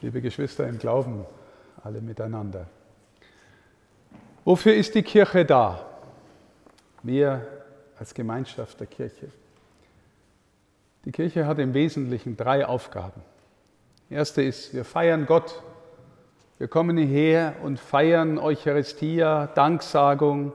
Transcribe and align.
liebe 0.00 0.20
Geschwister 0.20 0.66
im 0.68 0.78
Glauben, 0.78 1.24
alle 1.82 2.00
miteinander. 2.00 2.66
Wofür 4.44 4.74
ist 4.74 4.94
die 4.94 5.02
Kirche 5.02 5.44
da? 5.44 5.84
Wir 7.02 7.46
als 7.98 8.14
Gemeinschaft 8.14 8.78
der 8.80 8.86
Kirche. 8.86 9.28
Die 11.04 11.12
Kirche 11.12 11.46
hat 11.46 11.58
im 11.58 11.74
Wesentlichen 11.74 12.36
drei 12.36 12.66
Aufgaben. 12.66 13.22
Die 14.08 14.14
erste 14.14 14.42
ist, 14.42 14.72
wir 14.74 14.84
feiern 14.84 15.26
Gott. 15.26 15.62
Wir 16.58 16.68
kommen 16.68 16.96
hierher 16.96 17.56
und 17.62 17.78
feiern 17.78 18.38
Eucharistia, 18.38 19.46
Danksagung 19.48 20.52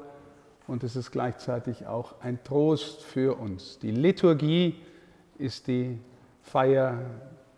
und 0.67 0.83
es 0.83 0.95
ist 0.95 1.11
gleichzeitig 1.11 1.87
auch 1.87 2.15
ein 2.21 2.43
Trost 2.43 3.03
für 3.03 3.37
uns. 3.37 3.79
Die 3.79 3.91
Liturgie 3.91 4.81
ist 5.37 5.67
die 5.67 5.99
Feier 6.41 6.99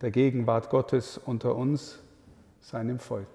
der 0.05 0.11
Gegenwart 0.11 0.69
Gottes 0.69 1.17
unter 1.17 1.55
uns, 1.55 1.97
seinem 2.61 2.99
Volk. 2.99 3.25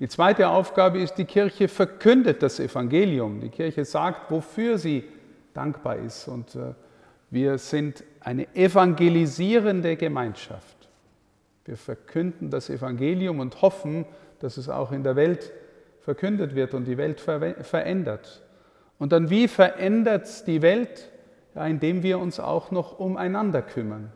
Die 0.00 0.08
zweite 0.08 0.48
Aufgabe 0.48 0.98
ist, 0.98 1.14
die 1.14 1.26
Kirche 1.26 1.68
verkündet 1.68 2.42
das 2.42 2.58
Evangelium. 2.58 3.40
Die 3.40 3.50
Kirche 3.50 3.84
sagt, 3.84 4.28
wofür 4.28 4.78
sie 4.78 5.04
dankbar 5.54 5.98
ist. 5.98 6.26
Und 6.26 6.56
äh, 6.56 6.74
wir 7.30 7.56
sind 7.56 8.02
eine 8.18 8.52
evangelisierende 8.56 9.94
Gemeinschaft. 9.94 10.88
Wir 11.66 11.76
verkünden 11.76 12.50
das 12.50 12.68
Evangelium 12.68 13.38
und 13.38 13.62
hoffen, 13.62 14.04
dass 14.40 14.56
es 14.56 14.68
auch 14.68 14.90
in 14.90 15.04
der 15.04 15.14
Welt 15.14 15.52
verkündet 16.00 16.56
wird 16.56 16.74
und 16.74 16.86
die 16.86 16.98
Welt 16.98 17.20
verändert. 17.20 18.42
Und 18.98 19.12
dann 19.12 19.30
wie 19.30 19.46
verändert 19.46 20.48
die 20.48 20.62
Welt? 20.62 21.12
Ja, 21.54 21.64
indem 21.64 22.02
wir 22.02 22.18
uns 22.18 22.40
auch 22.40 22.72
noch 22.72 22.98
umeinander 22.98 23.62
kümmern 23.62 24.10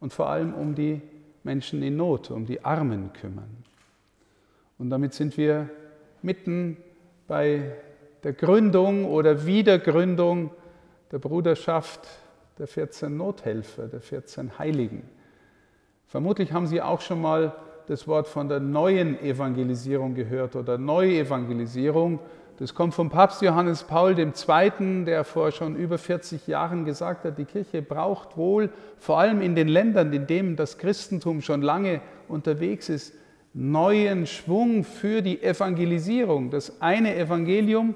und 0.00 0.12
vor 0.12 0.30
allem 0.30 0.52
um 0.52 0.74
die 0.74 1.00
Menschen 1.48 1.82
in 1.82 1.96
Not, 1.96 2.30
um 2.30 2.44
die 2.44 2.62
Armen 2.62 3.10
kümmern. 3.14 3.64
Und 4.76 4.90
damit 4.90 5.14
sind 5.14 5.38
wir 5.38 5.70
mitten 6.20 6.76
bei 7.26 7.72
der 8.22 8.34
Gründung 8.34 9.06
oder 9.06 9.46
Wiedergründung 9.46 10.50
der 11.10 11.18
Bruderschaft 11.18 12.06
der 12.58 12.66
14 12.66 13.16
Nothelfer, 13.16 13.86
der 13.86 14.02
14 14.02 14.58
Heiligen. 14.58 15.08
Vermutlich 16.06 16.52
haben 16.52 16.66
Sie 16.66 16.82
auch 16.82 17.00
schon 17.00 17.22
mal 17.22 17.56
das 17.86 18.06
Wort 18.06 18.28
von 18.28 18.50
der 18.50 18.60
neuen 18.60 19.18
Evangelisierung 19.18 20.14
gehört 20.14 20.54
oder 20.54 20.76
Neuevangelisierung. 20.76 22.18
Das 22.58 22.74
kommt 22.74 22.92
vom 22.92 23.08
Papst 23.08 23.40
Johannes 23.40 23.84
Paul 23.84 24.18
II., 24.18 25.04
der 25.04 25.22
vor 25.22 25.52
schon 25.52 25.76
über 25.76 25.96
40 25.96 26.48
Jahren 26.48 26.84
gesagt 26.84 27.24
hat, 27.24 27.38
die 27.38 27.44
Kirche 27.44 27.82
braucht 27.82 28.36
wohl, 28.36 28.70
vor 28.98 29.20
allem 29.20 29.40
in 29.42 29.54
den 29.54 29.68
Ländern, 29.68 30.12
in 30.12 30.26
denen 30.26 30.56
das 30.56 30.76
Christentum 30.76 31.40
schon 31.40 31.62
lange 31.62 32.00
unterwegs 32.26 32.88
ist, 32.88 33.14
neuen 33.54 34.26
Schwung 34.26 34.82
für 34.82 35.22
die 35.22 35.40
Evangelisierung. 35.40 36.50
Das 36.50 36.82
eine 36.82 37.14
Evangelium 37.14 37.94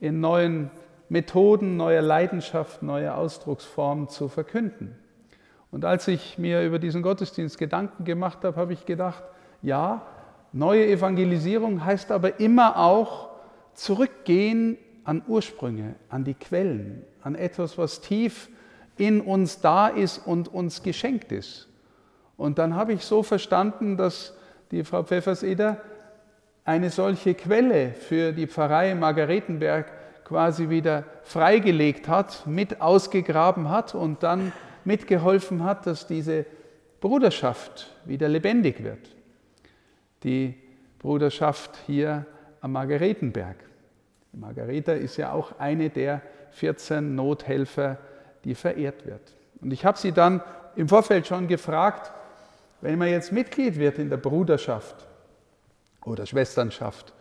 in 0.00 0.18
neuen 0.18 0.72
Methoden, 1.08 1.76
neuer 1.76 2.02
Leidenschaft, 2.02 2.82
neue 2.82 3.14
Ausdrucksformen 3.14 4.08
zu 4.08 4.28
verkünden. 4.28 4.96
Und 5.70 5.84
als 5.84 6.08
ich 6.08 6.38
mir 6.38 6.64
über 6.64 6.80
diesen 6.80 7.02
Gottesdienst 7.02 7.56
Gedanken 7.56 8.04
gemacht 8.04 8.38
habe, 8.42 8.56
habe 8.56 8.72
ich 8.72 8.84
gedacht, 8.84 9.22
ja, 9.62 10.02
neue 10.52 10.88
Evangelisierung 10.88 11.84
heißt 11.84 12.10
aber 12.10 12.40
immer 12.40 12.78
auch, 12.78 13.31
zurückgehen 13.74 14.78
an 15.04 15.22
Ursprünge, 15.26 15.94
an 16.08 16.24
die 16.24 16.34
Quellen, 16.34 17.04
an 17.22 17.34
etwas, 17.34 17.78
was 17.78 18.00
tief 18.00 18.48
in 18.96 19.20
uns 19.20 19.60
da 19.60 19.88
ist 19.88 20.18
und 20.18 20.48
uns 20.48 20.82
geschenkt 20.82 21.32
ist. 21.32 21.68
Und 22.36 22.58
dann 22.58 22.74
habe 22.74 22.92
ich 22.92 23.04
so 23.04 23.22
verstanden, 23.22 23.96
dass 23.96 24.34
die 24.70 24.84
Frau 24.84 25.02
Pfefferseder 25.02 25.80
eine 26.64 26.90
solche 26.90 27.34
Quelle 27.34 27.92
für 27.92 28.32
die 28.32 28.46
Pfarrei 28.46 28.94
Margaretenberg 28.94 29.90
quasi 30.24 30.68
wieder 30.68 31.04
freigelegt 31.24 32.08
hat, 32.08 32.46
mit 32.46 32.80
ausgegraben 32.80 33.68
hat 33.68 33.94
und 33.94 34.22
dann 34.22 34.52
mitgeholfen 34.84 35.64
hat, 35.64 35.86
dass 35.86 36.06
diese 36.06 36.46
Bruderschaft 37.00 37.94
wieder 38.04 38.28
lebendig 38.28 38.82
wird. 38.84 39.10
Die 40.22 40.54
Bruderschaft 41.00 41.76
hier 41.86 42.26
am 42.62 42.72
Margaretenberg. 42.72 43.56
Margareta 44.32 44.92
ist 44.92 45.18
ja 45.18 45.32
auch 45.32 45.58
eine 45.58 45.90
der 45.90 46.22
14 46.52 47.14
Nothelfer, 47.14 47.98
die 48.44 48.54
verehrt 48.54 49.04
wird. 49.04 49.34
Und 49.60 49.72
ich 49.72 49.84
habe 49.84 49.98
sie 49.98 50.12
dann 50.12 50.40
im 50.74 50.88
Vorfeld 50.88 51.26
schon 51.26 51.48
gefragt, 51.48 52.12
wenn 52.80 52.98
man 52.98 53.08
jetzt 53.08 53.30
Mitglied 53.30 53.78
wird 53.78 53.98
in 53.98 54.08
der 54.08 54.16
Bruderschaft 54.16 55.06
oder 56.04 56.24
Schwesternschaft, 56.24 57.12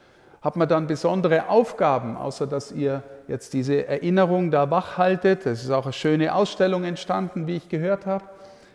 hat 0.41 0.55
man 0.55 0.67
dann 0.67 0.87
besondere 0.87 1.49
Aufgaben, 1.49 2.15
außer 2.15 2.47
dass 2.47 2.71
ihr 2.71 3.03
jetzt 3.27 3.53
diese 3.53 3.85
Erinnerung 3.85 4.49
da 4.49 4.71
wachhaltet. 4.71 5.45
Es 5.45 5.63
ist 5.63 5.69
auch 5.69 5.85
eine 5.85 5.93
schöne 5.93 6.33
Ausstellung 6.33 6.83
entstanden, 6.83 7.45
wie 7.45 7.57
ich 7.57 7.69
gehört 7.69 8.05
habe. 8.05 8.25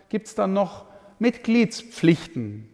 Gibt 0.09 0.27
es 0.27 0.35
dann 0.35 0.53
noch 0.53 0.85
Mitgliedspflichten? 1.19 2.69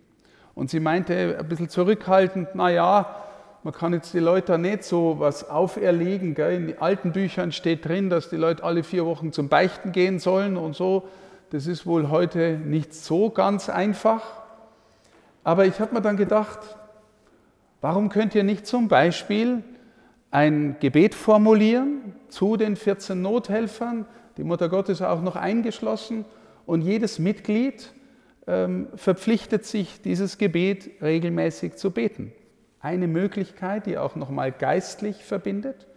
Und 0.53 0.69
sie 0.69 0.79
meinte 0.79 1.37
ein 1.39 1.47
bisschen 1.47 1.69
zurückhaltend, 1.69 2.53
naja, 2.53 3.23
man 3.63 3.73
kann 3.73 3.93
jetzt 3.93 4.13
die 4.13 4.19
Leute 4.19 4.57
nicht 4.57 4.83
so 4.83 5.19
was 5.19 5.49
auferlegen. 5.49 6.35
Gell? 6.35 6.55
In 6.55 6.67
den 6.67 6.81
alten 6.81 7.13
Büchern 7.13 7.53
steht 7.53 7.85
drin, 7.85 8.09
dass 8.09 8.29
die 8.29 8.35
Leute 8.35 8.63
alle 8.63 8.83
vier 8.83 9.05
Wochen 9.05 9.31
zum 9.31 9.47
Beichten 9.47 9.93
gehen 9.93 10.19
sollen 10.19 10.57
und 10.57 10.75
so. 10.75 11.07
Das 11.51 11.65
ist 11.65 11.85
wohl 11.85 12.09
heute 12.09 12.57
nicht 12.57 12.93
so 12.93 13.29
ganz 13.29 13.69
einfach. 13.69 14.21
Aber 15.45 15.65
ich 15.65 15.79
habe 15.79 15.93
mir 15.93 16.01
dann 16.01 16.17
gedacht, 16.17 16.59
warum 17.79 18.09
könnt 18.09 18.35
ihr 18.35 18.43
nicht 18.43 18.67
zum 18.67 18.89
Beispiel 18.89 19.63
ein 20.29 20.75
Gebet 20.81 21.15
formulieren 21.15 22.15
zu 22.27 22.57
den 22.57 22.75
14 22.75 23.21
Nothelfern, 23.21 24.05
die 24.35 24.43
Mutter 24.43 24.67
Gottes 24.67 25.01
auch 25.01 25.21
noch 25.21 25.35
eingeschlossen, 25.35 26.25
und 26.65 26.81
jedes 26.81 27.19
Mitglied 27.19 27.91
ähm, 28.47 28.87
verpflichtet 28.95 29.65
sich, 29.65 30.01
dieses 30.01 30.37
Gebet 30.37 31.01
regelmäßig 31.01 31.75
zu 31.75 31.91
beten 31.91 32.31
eine 32.83 33.07
Möglichkeit, 33.07 33.85
die 33.85 33.97
auch 33.97 34.15
nochmal 34.15 34.51
geistlich 34.51 35.23
verbindet. 35.23 35.87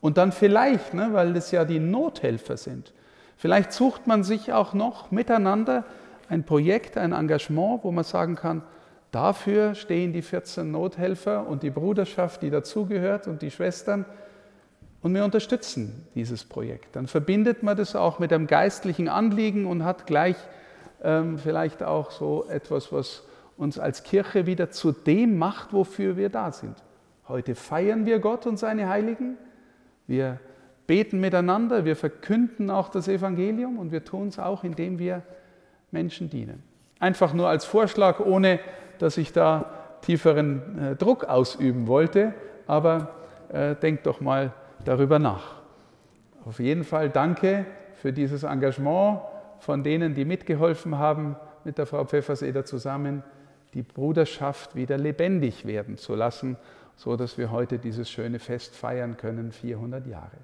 Und 0.00 0.18
dann 0.18 0.30
vielleicht, 0.30 0.94
ne, 0.94 1.08
weil 1.12 1.32
das 1.32 1.50
ja 1.50 1.64
die 1.64 1.80
Nothelfer 1.80 2.56
sind, 2.56 2.92
vielleicht 3.36 3.72
sucht 3.72 4.06
man 4.06 4.22
sich 4.22 4.52
auch 4.52 4.74
noch 4.74 5.10
miteinander 5.10 5.84
ein 6.28 6.44
Projekt, 6.44 6.98
ein 6.98 7.12
Engagement, 7.12 7.82
wo 7.82 7.90
man 7.90 8.04
sagen 8.04 8.36
kann, 8.36 8.62
dafür 9.10 9.74
stehen 9.74 10.12
die 10.12 10.20
14 10.20 10.70
Nothelfer 10.70 11.48
und 11.48 11.62
die 11.62 11.70
Bruderschaft, 11.70 12.42
die 12.42 12.50
dazugehört 12.50 13.26
und 13.26 13.40
die 13.40 13.50
Schwestern. 13.50 14.04
Und 15.00 15.14
wir 15.14 15.24
unterstützen 15.24 16.06
dieses 16.14 16.44
Projekt. 16.44 16.94
Dann 16.94 17.06
verbindet 17.06 17.62
man 17.62 17.76
das 17.76 17.96
auch 17.96 18.18
mit 18.18 18.32
einem 18.32 18.46
geistlichen 18.46 19.08
Anliegen 19.08 19.64
und 19.64 19.82
hat 19.82 20.06
gleich 20.06 20.36
ähm, 21.02 21.38
vielleicht 21.38 21.82
auch 21.82 22.10
so 22.10 22.44
etwas, 22.50 22.92
was 22.92 23.22
uns 23.58 23.78
als 23.78 24.04
Kirche 24.04 24.46
wieder 24.46 24.70
zu 24.70 24.92
dem 24.92 25.36
macht, 25.36 25.72
wofür 25.72 26.16
wir 26.16 26.30
da 26.30 26.52
sind. 26.52 26.76
Heute 27.26 27.54
feiern 27.54 28.06
wir 28.06 28.20
Gott 28.20 28.46
und 28.46 28.56
seine 28.56 28.88
Heiligen. 28.88 29.36
Wir 30.06 30.38
beten 30.86 31.20
miteinander, 31.20 31.84
wir 31.84 31.96
verkünden 31.96 32.70
auch 32.70 32.88
das 32.88 33.08
Evangelium 33.08 33.78
und 33.78 33.92
wir 33.92 34.04
tun 34.04 34.28
es 34.28 34.38
auch, 34.38 34.64
indem 34.64 34.98
wir 34.98 35.22
Menschen 35.90 36.30
dienen. 36.30 36.62
Einfach 37.00 37.34
nur 37.34 37.48
als 37.48 37.64
Vorschlag, 37.64 38.20
ohne 38.20 38.60
dass 38.98 39.18
ich 39.18 39.32
da 39.32 39.66
tieferen 40.02 40.78
äh, 40.78 40.96
Druck 40.96 41.24
ausüben 41.24 41.88
wollte, 41.88 42.32
aber 42.66 43.10
äh, 43.52 43.74
denkt 43.74 44.06
doch 44.06 44.20
mal 44.20 44.52
darüber 44.84 45.18
nach. 45.18 45.56
Auf 46.46 46.60
jeden 46.60 46.84
Fall 46.84 47.10
danke 47.10 47.66
für 47.96 48.12
dieses 48.12 48.44
Engagement 48.44 49.20
von 49.58 49.82
denen, 49.82 50.14
die 50.14 50.24
mitgeholfen 50.24 50.96
haben, 50.96 51.36
mit 51.64 51.76
der 51.76 51.86
Frau 51.86 52.04
Pfefferseder 52.04 52.64
zusammen 52.64 53.24
die 53.74 53.82
Bruderschaft 53.82 54.74
wieder 54.74 54.96
lebendig 54.96 55.66
werden 55.66 55.96
zu 55.96 56.14
lassen, 56.14 56.56
so 56.96 57.16
dass 57.16 57.38
wir 57.38 57.50
heute 57.50 57.78
dieses 57.78 58.10
schöne 58.10 58.38
Fest 58.38 58.74
feiern 58.74 59.16
können, 59.16 59.52
400 59.52 60.06
Jahre. 60.06 60.38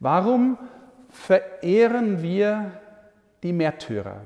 Warum 0.00 0.58
verehren 1.08 2.22
wir 2.22 2.72
die 3.42 3.52
Märtyrer? 3.52 4.22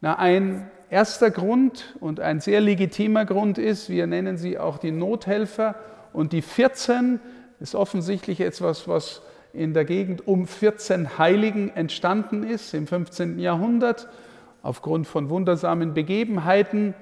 Na, 0.00 0.18
ein 0.18 0.70
erster 0.90 1.30
Grund 1.30 1.96
und 2.00 2.20
ein 2.20 2.40
sehr 2.40 2.60
legitimer 2.60 3.24
Grund 3.24 3.58
ist, 3.58 3.90
wir 3.90 4.06
nennen 4.06 4.38
sie 4.38 4.58
auch 4.58 4.78
die 4.78 4.92
Nothelfer 4.92 5.74
und 6.12 6.32
die 6.32 6.42
14 6.42 7.20
ist 7.60 7.74
offensichtlich 7.74 8.40
etwas, 8.40 8.88
was 8.88 9.22
in 9.52 9.74
der 9.74 9.84
Gegend 9.84 10.26
um 10.26 10.46
14 10.46 11.18
Heiligen 11.18 11.70
entstanden 11.70 12.44
ist 12.44 12.74
im 12.74 12.86
15. 12.86 13.38
Jahrhundert 13.38 14.08
aufgrund 14.62 15.06
von 15.06 15.30
wundersamen 15.30 15.94
Begebenheiten 15.94 16.94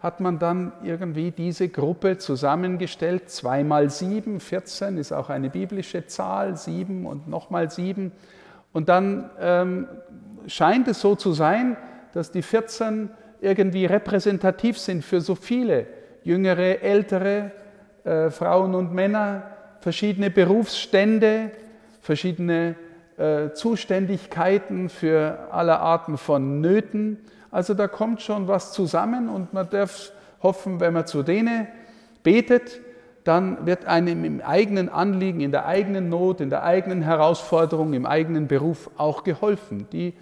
hat 0.00 0.20
man 0.20 0.38
dann 0.38 0.72
irgendwie 0.82 1.30
diese 1.30 1.68
Gruppe 1.68 2.18
zusammengestellt. 2.18 3.30
Zweimal 3.30 3.88
sieben, 3.88 4.38
14 4.38 4.98
ist 4.98 5.12
auch 5.12 5.30
eine 5.30 5.48
biblische 5.48 6.06
Zahl, 6.06 6.56
sieben 6.56 7.06
und 7.06 7.26
nochmal 7.26 7.70
sieben. 7.70 8.12
Und 8.74 8.90
dann 8.90 9.30
ähm, 9.40 9.88
scheint 10.46 10.88
es 10.88 11.00
so 11.00 11.14
zu 11.16 11.32
sein, 11.32 11.78
dass 12.12 12.30
die 12.30 12.42
14 12.42 13.08
irgendwie 13.40 13.86
repräsentativ 13.86 14.78
sind 14.78 15.04
für 15.04 15.22
so 15.22 15.34
viele 15.34 15.86
jüngere, 16.22 16.82
ältere 16.82 17.52
äh, 18.04 18.30
Frauen 18.30 18.74
und 18.74 18.92
Männer, 18.92 19.44
verschiedene 19.80 20.30
Berufsstände, 20.30 21.50
verschiedene 22.00 22.76
äh, 23.16 23.52
Zuständigkeiten 23.52 24.88
für 24.88 25.48
alle 25.50 25.80
Arten 25.80 26.18
von 26.18 26.60
Nöten. 26.60 27.18
Also 27.50 27.74
da 27.74 27.88
kommt 27.88 28.22
schon 28.22 28.48
was 28.48 28.72
zusammen 28.72 29.28
und 29.28 29.52
man 29.52 29.70
darf 29.70 30.12
hoffen, 30.42 30.80
wenn 30.80 30.92
man 30.92 31.06
zu 31.06 31.22
denen 31.22 31.68
betet, 32.22 32.80
dann 33.24 33.66
wird 33.66 33.86
einem 33.86 34.24
im 34.24 34.40
eigenen 34.40 34.88
Anliegen, 34.88 35.40
in 35.40 35.50
der 35.50 35.66
eigenen 35.66 36.08
Not, 36.08 36.40
in 36.40 36.50
der 36.50 36.62
eigenen 36.62 37.02
Herausforderung, 37.02 37.94
im 37.94 38.04
eigenen 38.04 38.48
Beruf 38.48 38.90
auch 38.96 39.24
geholfen. 39.24 39.86
Die 39.92 40.14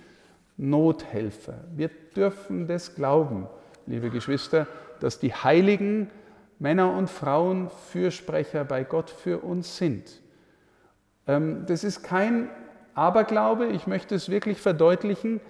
Nothelfer. 0.57 1.55
Wir 1.75 1.91
dürfen 2.15 2.67
das 2.67 2.95
glauben, 2.95 3.49
liebe 3.87 4.11
Geschwister, 4.11 4.67
dass 5.01 5.19
die 5.19 5.35
heiligen 5.35 6.11
Männer 6.59 6.95
und 6.95 7.11
Frauen 7.11 7.71
Fürsprecher 7.91 8.65
bei 8.65 8.85
Gott 8.85 9.11
für 9.11 9.39
uns 9.39 9.77
sind. 9.79 10.23
Ähm, 11.27 11.65
das 11.67 11.83
ist 11.83 12.03
kein 12.03 12.49
Aberglaube, 12.95 13.67
ich 13.67 13.87
möchte 13.87 14.15
es 14.15 14.29
wirklich 14.29 14.61
verdeutlichen. 14.61 15.41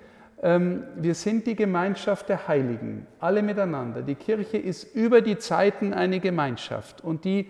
Ähm, 0.43 0.85
wir 0.97 1.15
sind 1.15 1.47
die 1.47 1.57
Gemeinschaft 1.57 2.29
der 2.29 2.49
Heiligen, 2.49 3.07
alle 3.21 3.43
miteinander. 3.43 4.03
Die 4.03 4.15
Kirche 4.15 4.59
ist 4.59 4.95
über 4.95 5.21
die 5.21 5.39
Zeiten 5.39 5.93
eine 5.93 6.21
Gemeinschaft 6.21 7.03
und 7.03 7.25
die, 7.25 7.49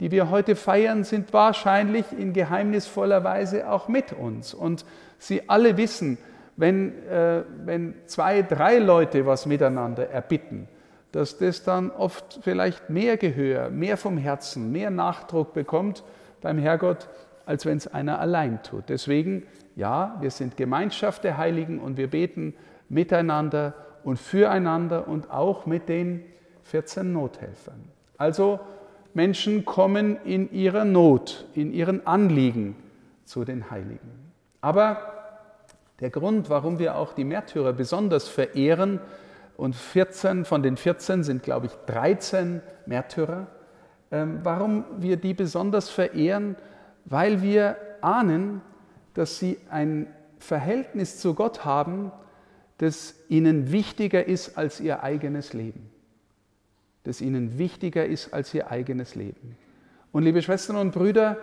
die 0.00 0.10
wir 0.10 0.30
heute 0.30 0.56
feiern, 0.56 1.04
sind 1.04 1.32
wahrscheinlich 1.32 2.06
in 2.16 2.32
geheimnisvoller 2.32 3.22
Weise 3.24 3.70
auch 3.70 3.88
mit 3.88 4.12
uns. 4.12 4.54
Und 4.54 4.84
sie 5.18 5.48
alle 5.48 5.76
wissen, 5.76 6.18
wenn, 6.56 7.06
äh, 7.08 7.42
wenn 7.64 7.94
zwei, 8.06 8.42
drei 8.42 8.78
Leute 8.78 9.26
was 9.26 9.46
miteinander 9.46 10.10
erbitten, 10.10 10.68
dass 11.12 11.38
das 11.38 11.62
dann 11.62 11.90
oft 11.90 12.40
vielleicht 12.42 12.90
mehr 12.90 13.16
Gehör, 13.16 13.70
mehr 13.70 13.96
vom 13.96 14.16
Herzen, 14.16 14.72
mehr 14.72 14.90
Nachdruck 14.90 15.52
bekommt 15.52 16.02
beim 16.40 16.58
Herrgott, 16.58 17.08
als 17.46 17.66
wenn 17.66 17.76
es 17.76 17.86
einer 17.86 18.18
allein 18.18 18.62
tut. 18.62 18.84
Deswegen 18.88 19.44
ja, 19.76 20.16
wir 20.20 20.30
sind 20.30 20.56
Gemeinschaft 20.56 21.24
der 21.24 21.38
Heiligen 21.38 21.78
und 21.78 21.96
wir 21.96 22.08
beten 22.08 22.54
miteinander 22.88 23.74
und 24.04 24.18
füreinander 24.18 25.08
und 25.08 25.30
auch 25.30 25.66
mit 25.66 25.88
den 25.88 26.24
14 26.64 27.12
Nothelfern. 27.12 27.88
Also 28.18 28.60
Menschen 29.14 29.64
kommen 29.64 30.16
in 30.24 30.50
ihrer 30.52 30.84
Not, 30.84 31.46
in 31.54 31.72
ihren 31.72 32.06
Anliegen 32.06 32.76
zu 33.24 33.44
den 33.44 33.70
Heiligen. 33.70 34.32
Aber 34.60 34.98
der 36.00 36.10
Grund, 36.10 36.50
warum 36.50 36.78
wir 36.78 36.96
auch 36.96 37.12
die 37.12 37.24
Märtyrer 37.24 37.72
besonders 37.72 38.28
verehren, 38.28 39.00
und 39.56 39.76
14 39.76 40.44
von 40.44 40.62
den 40.62 40.76
14 40.76 41.22
sind, 41.22 41.42
glaube 41.42 41.66
ich, 41.66 41.72
13 41.86 42.62
Märtyrer, 42.86 43.46
ähm, 44.10 44.40
warum 44.42 44.84
wir 44.98 45.16
die 45.18 45.34
besonders 45.34 45.88
verehren, 45.88 46.56
weil 47.04 47.42
wir 47.42 47.76
ahnen, 48.00 48.60
dass 49.14 49.38
sie 49.38 49.58
ein 49.70 50.06
Verhältnis 50.38 51.18
zu 51.18 51.34
Gott 51.34 51.64
haben, 51.64 52.10
das 52.78 53.14
ihnen 53.28 53.70
wichtiger 53.70 54.26
ist 54.26 54.58
als 54.58 54.80
ihr 54.80 55.02
eigenes 55.02 55.52
Leben. 55.52 55.90
Das 57.04 57.20
ihnen 57.20 57.58
wichtiger 57.58 58.06
ist 58.06 58.32
als 58.32 58.52
ihr 58.54 58.70
eigenes 58.70 59.14
Leben. 59.14 59.56
Und 60.12 60.24
liebe 60.24 60.42
Schwestern 60.42 60.76
und 60.76 60.92
Brüder, 60.92 61.38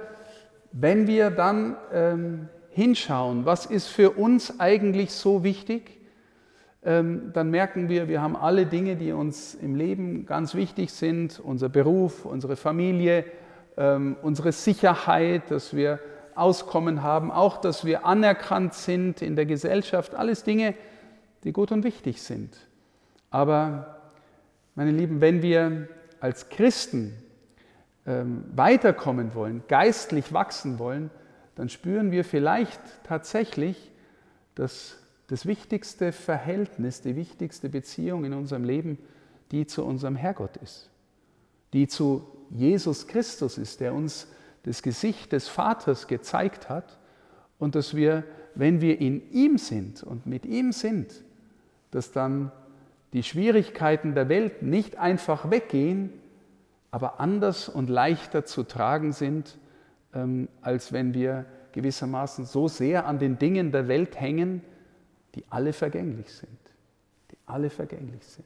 wenn 0.72 1.08
wir 1.08 1.32
dann 1.32 1.76
ähm, 1.94 2.50
hinschauen, 2.72 3.46
was 3.46 3.66
ist 3.66 3.88
für 3.88 4.12
uns 4.12 4.60
eigentlich 4.60 5.12
so 5.12 5.44
wichtig, 5.44 6.00
ähm, 6.84 7.32
dann 7.34 7.50
merken 7.52 7.90
wir, 7.90 8.08
wir 8.08 8.22
haben 8.22 8.36
alle 8.36 8.66
Dinge, 8.66 8.96
die 8.96 9.12
uns 9.12 9.56
im 9.56 9.76
Leben 9.76 10.26
ganz 10.26 10.56
wichtig 10.56 10.92
sind, 10.92 11.40
unser 11.40 11.68
Beruf, 11.68 12.26
unsere 12.26 12.56
Familie, 12.56 13.26
ähm, 13.80 14.18
unsere 14.22 14.52
Sicherheit, 14.52 15.50
dass 15.50 15.74
wir 15.74 16.00
Auskommen 16.36 17.02
haben, 17.02 17.32
auch 17.32 17.58
dass 17.58 17.86
wir 17.86 18.06
anerkannt 18.06 18.74
sind 18.74 19.22
in 19.22 19.36
der 19.36 19.46
Gesellschaft, 19.46 20.14
alles 20.14 20.44
Dinge, 20.44 20.76
die 21.44 21.54
gut 21.54 21.72
und 21.72 21.84
wichtig 21.84 22.22
sind. 22.22 22.56
Aber, 23.32 23.96
meine 24.76 24.92
Lieben, 24.92 25.22
wenn 25.22 25.42
wir 25.42 25.88
als 26.20 26.50
Christen 26.50 27.14
ähm, 28.06 28.44
weiterkommen 28.54 29.34
wollen, 29.34 29.64
geistlich 29.68 30.32
wachsen 30.34 30.80
wollen, 30.80 31.10
dann 31.56 31.70
spüren 31.70 32.12
wir 32.12 32.24
vielleicht 32.24 32.82
tatsächlich, 33.04 33.92
dass 34.56 34.98
das 35.28 35.46
wichtigste 35.46 36.12
Verhältnis, 36.12 37.02
die 37.02 37.16
wichtigste 37.16 37.70
Beziehung 37.70 38.26
in 38.26 38.34
unserem 38.34 38.64
Leben, 38.64 38.98
die 39.52 39.68
zu 39.68 39.86
unserem 39.86 40.16
Herrgott 40.16 40.58
ist, 40.58 40.90
die 41.74 41.88
zu 41.88 42.26
Jesus 42.50 43.08
Christus 43.08 43.58
ist, 43.58 43.80
der 43.80 43.94
uns 43.94 44.28
das 44.64 44.82
Gesicht 44.82 45.32
des 45.32 45.48
Vaters 45.48 46.08
gezeigt 46.08 46.70
hat 46.70 46.98
und 47.58 47.76
dass 47.76 47.96
wir, 47.96 48.24
wenn 48.56 48.82
wir 48.82 49.00
in 49.00 49.32
ihm 49.32 49.58
sind 49.58 50.04
und 50.04 50.26
mit 50.26 50.46
ihm 50.46 50.72
sind, 50.72 51.24
dass 51.92 52.12
dann 52.12 52.52
die 53.14 53.24
Schwierigkeiten 53.24 54.14
der 54.14 54.30
Welt 54.30 54.62
nicht 54.62 54.98
einfach 54.98 55.50
weggehen, 55.50 56.12
aber 56.92 57.20
anders 57.20 57.70
und 57.70 57.90
leichter 57.90 58.46
zu 58.46 58.64
tragen 58.64 59.14
sind, 59.14 59.58
ähm, 60.14 60.48
als 60.62 60.92
wenn 60.92 61.14
wir 61.14 61.46
gewissermaßen 61.72 62.46
so 62.46 62.68
sehr 62.68 63.06
an 63.06 63.20
den 63.20 63.38
Dingen 63.38 63.72
der 63.72 63.88
Welt 63.88 64.20
hängen, 64.20 64.62
die 65.36 65.44
alle 65.50 65.74
vergänglich 65.74 66.32
sind. 66.34 66.50
Die 67.32 67.38
alle 67.46 67.70
vergänglich 67.70 68.24
sind. 68.24 68.46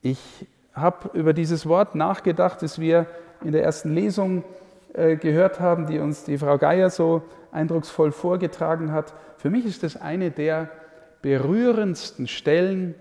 Ich 0.00 0.46
habe 0.74 1.10
über 1.16 1.32
dieses 1.32 1.66
Wort 1.66 1.94
nachgedacht, 1.94 2.62
das 2.62 2.78
wir 2.78 3.06
in 3.44 3.52
der 3.52 3.62
ersten 3.62 3.92
Lesung 3.94 4.44
äh, 4.94 5.16
gehört 5.16 5.60
haben, 5.60 5.86
die 5.86 5.98
uns 5.98 6.24
die 6.24 6.38
Frau 6.38 6.58
Geier 6.58 6.90
so 6.90 7.22
eindrucksvoll 7.50 8.12
vorgetragen 8.12 8.92
hat. 8.92 9.14
Für 9.36 9.50
mich 9.50 9.64
ist 9.64 9.82
das 9.82 9.96
eine 9.96 10.30
der 10.30 10.70
berührendsten 11.22 12.26
Stellen 12.26 12.94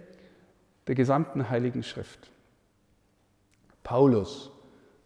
der 0.87 0.95
gesamten 0.95 1.49
Heiligen 1.49 1.83
Schrift. 1.83 2.31
Paulus. 3.83 4.51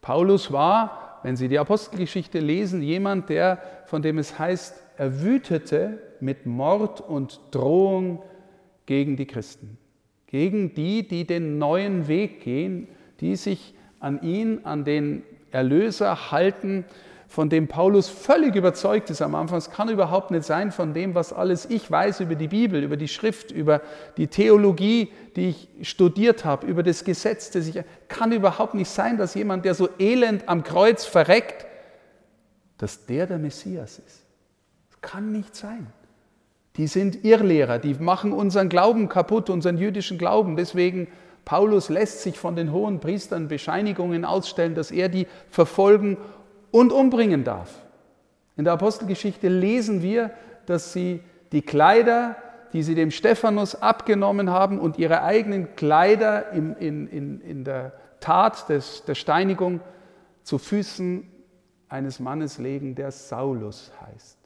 Paulus 0.02 0.52
war, 0.52 1.20
wenn 1.24 1.36
Sie 1.36 1.48
die 1.48 1.60
Apostelgeschichte 1.60 2.40
lesen, 2.40 2.82
jemand, 2.82 3.30
der, 3.30 3.60
von 3.86 4.02
dem 4.02 4.18
es 4.20 4.38
heißt, 4.38 4.80
er 4.98 5.22
wütete 5.22 6.00
mit 6.20 6.46
Mord 6.46 7.02
und 7.02 7.40
Drohung 7.52 8.22
gegen 8.86 9.18
die 9.18 9.26
Christen, 9.26 9.78
gegen 10.36 10.74
die, 10.74 11.08
die 11.08 11.26
den 11.26 11.60
neuen 11.60 12.10
Weg 12.10 12.42
gehen, 12.42 12.90
die 13.22 13.38
sich 13.38 13.74
an 14.02 14.22
ihn, 14.22 14.66
an 14.66 14.84
den 14.84 15.24
Erlöser 15.52 16.30
halten, 16.30 16.84
von 17.30 17.50
dem 17.50 17.70
Paulus 17.70 18.10
völlig 18.10 18.54
überzeugt 18.54 19.10
ist 19.10 19.22
am 19.22 19.34
Anfang. 19.34 19.60
Es 19.60 19.72
kann 19.72 19.88
überhaupt 19.88 20.32
nicht 20.32 20.44
sein 20.44 20.74
von 20.74 20.94
dem, 20.94 21.16
was 21.16 21.32
alles 21.32 21.70
ich 21.70 21.90
weiß 21.90 22.20
über 22.20 22.36
die 22.36 22.50
Bibel, 22.50 22.84
über 22.84 22.98
die 22.98 23.08
Schrift, 23.08 23.50
über 23.52 23.82
die 24.18 24.28
Theologie, 24.28 25.10
die 25.38 25.52
ich 25.52 25.70
studiert 25.90 26.44
habe, 26.44 26.68
über 26.68 26.84
das 26.84 27.06
Gesetz, 27.06 27.52
das 27.52 27.68
ich 27.68 27.82
kann 28.10 28.34
überhaupt 28.34 28.74
nicht 28.74 28.90
sein, 28.90 29.18
dass 29.18 29.36
jemand, 29.36 29.64
der 29.64 29.74
so 29.74 29.88
elend 30.00 30.50
am 30.50 30.64
Kreuz 30.64 31.06
verreckt, 31.06 31.66
dass 32.78 33.06
der 33.06 33.26
der 33.26 33.38
Messias 33.38 34.00
ist. 34.00 34.26
Das 34.90 35.00
kann 35.00 35.32
nicht 35.32 35.56
sein. 35.56 35.88
Die 36.78 36.88
sind 36.88 37.24
Irrlehrer, 37.24 37.80
die 37.80 37.94
machen 37.94 38.34
unseren 38.34 38.70
Glauben 38.70 39.08
kaputt, 39.08 39.50
unseren 39.50 39.78
jüdischen 39.78 40.18
Glauben. 40.18 40.58
Deswegen 40.58 41.08
Paulus 41.46 41.90
lässt 41.90 42.22
sich 42.22 42.38
von 42.38 42.56
den 42.56 42.72
hohen 42.72 43.00
Priestern 43.00 43.48
Bescheinigungen 43.48 44.26
ausstellen, 44.26 44.76
dass 44.76 44.92
er 44.92 45.08
die 45.10 45.28
verfolgen 45.50 46.18
und 46.72 46.92
umbringen 46.92 47.44
darf. 47.44 47.82
In 48.58 48.66
der 48.66 48.74
Apostelgeschichte 48.74 49.48
lesen 49.48 50.02
wir, 50.02 50.32
dass 50.66 50.92
sie 50.92 51.22
die 51.52 51.62
Kleider, 51.62 52.36
die 52.74 52.84
sie 52.84 52.96
dem 52.96 53.12
Stephanus 53.12 53.76
abgenommen 53.76 54.50
haben 54.50 54.80
und 54.80 54.98
ihre 54.98 55.22
eigenen 55.24 55.76
Kleider 55.76 56.52
in, 56.52 56.76
in, 56.76 57.08
in, 57.08 57.42
in 57.42 57.64
der 57.64 57.94
Tat 58.20 58.68
des, 58.70 59.04
der 59.06 59.16
Steinigung 59.16 59.82
zu 60.44 60.58
Füßen 60.58 61.30
eines 61.88 62.20
Mannes 62.20 62.58
legen, 62.58 62.96
der 62.96 63.12
Saulus 63.12 63.92
heißt. 64.02 64.45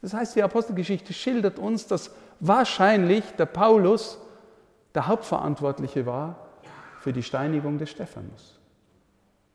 Das 0.00 0.14
heißt, 0.14 0.36
die 0.36 0.42
Apostelgeschichte 0.42 1.12
schildert 1.12 1.58
uns, 1.58 1.86
dass 1.86 2.10
wahrscheinlich 2.40 3.24
der 3.32 3.46
Paulus 3.46 4.18
der 4.94 5.08
Hauptverantwortliche 5.08 6.06
war 6.06 6.48
für 7.00 7.12
die 7.12 7.22
Steinigung 7.22 7.78
des 7.78 7.90
Stephanus. 7.90 8.58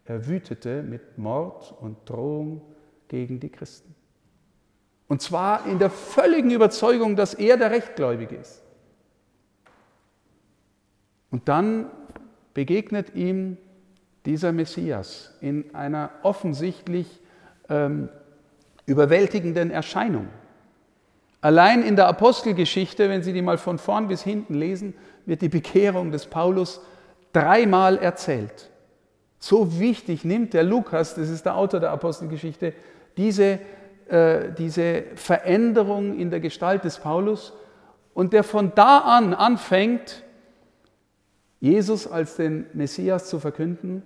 Er 0.06 0.28
wütete 0.28 0.84
mit 0.84 1.18
Mord 1.18 1.74
und 1.80 1.98
Drohung 2.10 2.62
gegen 3.08 3.40
die 3.40 3.50
Christen. 3.50 3.96
Und 5.08 5.22
zwar 5.22 5.66
in 5.66 5.80
der 5.80 5.90
völligen 5.90 6.52
Überzeugung, 6.52 7.16
dass 7.16 7.34
er 7.34 7.58
der 7.58 7.72
Rechtgläubige 7.72 8.36
ist. 8.36 8.62
Und 11.30 11.48
dann 11.48 11.90
begegnet 12.54 13.16
ihm 13.16 13.58
dieser 14.26 14.52
Messias 14.52 15.34
in 15.42 15.74
einer 15.76 16.12
offensichtlich 16.24 17.22
ähm, 17.70 18.10
überwältigenden 18.86 19.72
Erscheinung. 19.72 20.28
Allein 21.42 21.84
in 21.84 21.96
der 21.96 22.08
Apostelgeschichte, 22.08 23.10
wenn 23.10 23.22
Sie 23.22 23.34
die 23.34 23.42
mal 23.42 23.58
von 23.58 23.78
vorn 23.78 24.08
bis 24.08 24.24
hinten 24.24 24.54
lesen, 24.54 24.94
wird 25.26 25.42
die 25.42 25.50
Bekehrung 25.50 26.12
des 26.12 26.26
Paulus 26.26 26.82
dreimal 27.34 27.98
erzählt. 27.98 28.70
So 29.40 29.78
wichtig 29.80 30.24
nimmt 30.24 30.54
der 30.54 30.64
Lukas, 30.64 31.16
das 31.16 31.30
ist 31.30 31.46
der 31.46 31.56
Autor 31.56 31.82
der 31.82 31.92
Apostelgeschichte, 31.92 32.74
diese, 33.18 33.60
äh, 34.08 34.52
diese 34.58 35.04
Veränderung 35.16 36.18
in 36.18 36.30
der 36.30 36.40
Gestalt 36.40 36.86
des 36.86 37.00
Paulus 37.00 37.52
und 38.14 38.32
der 38.32 38.44
von 38.44 38.72
da 38.74 39.00
an 39.00 39.34
anfängt, 39.34 40.24
Jesus 41.60 42.08
als 42.08 42.38
den 42.38 42.66
Messias 42.74 43.28
zu 43.30 43.40
verkünden 43.40 44.04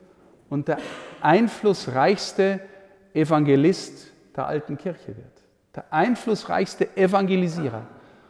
und 0.49 0.67
der 0.67 0.77
einflussreichste 1.21 2.59
Evangelist 3.13 4.11
der 4.37 4.47
alten 4.47 4.77
Kirche 4.77 5.07
wird. 5.07 5.43
Der 5.75 5.93
einflussreichste 5.93 6.95
Evangelisierer. 6.95 7.85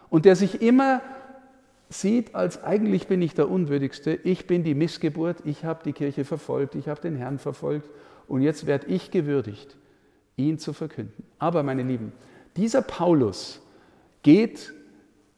Und 0.09 0.25
der 0.25 0.35
sich 0.35 0.61
immer 0.61 1.01
sieht, 1.89 2.35
als 2.35 2.63
eigentlich 2.63 3.07
bin 3.07 3.21
ich 3.21 3.33
der 3.33 3.49
Unwürdigste, 3.49 4.13
ich 4.23 4.47
bin 4.47 4.63
die 4.63 4.73
Missgeburt, 4.75 5.37
ich 5.45 5.63
habe 5.63 5.83
die 5.83 5.93
Kirche 5.93 6.25
verfolgt, 6.25 6.75
ich 6.75 6.87
habe 6.87 7.01
den 7.01 7.15
Herrn 7.15 7.39
verfolgt 7.39 7.89
und 8.27 8.41
jetzt 8.41 8.65
werde 8.65 8.87
ich 8.87 9.11
gewürdigt, 9.11 9.77
ihn 10.35 10.59
zu 10.59 10.73
verkünden. 10.73 11.23
Aber 11.39 11.63
meine 11.63 11.83
Lieben, 11.83 12.11
dieser 12.57 12.81
Paulus 12.81 13.61
geht 14.21 14.73